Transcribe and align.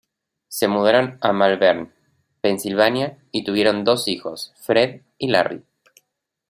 Se 0.47 0.67
mudaron 0.67 1.19
a 1.21 1.31
Malvern, 1.31 1.93
Pensilvania 2.41 3.19
y 3.31 3.43
tuvieron 3.43 3.83
dos 3.83 4.07
hijos, 4.07 4.51
Fred 4.57 5.01
y 5.19 5.27
Larry. 5.27 5.63